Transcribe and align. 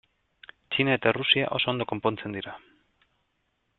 Txina 0.75 0.95
eta 0.99 1.11
Errusia 1.11 1.51
oso 1.57 1.71
ondo 1.73 1.89
konpontzen 1.91 2.39
dira. 2.39 2.55